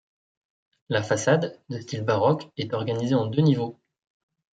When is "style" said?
1.79-2.01